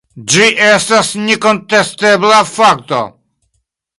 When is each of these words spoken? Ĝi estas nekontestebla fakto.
Ĝi 0.31 0.45
estas 0.67 1.11
nekontestebla 1.25 2.39
fakto. 2.53 3.03